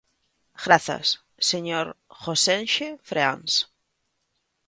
Grazas, 0.63 1.07
señor 1.49 1.85
Gosenxe 2.23 2.87
Freáns. 3.09 3.53